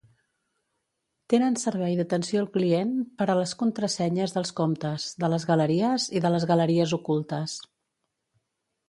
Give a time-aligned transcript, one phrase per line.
[1.33, 6.23] Tenen servei d'atenció al client per a les contrasenyes dels comptes, de les galeries i
[6.25, 7.59] de les galeries ocultes.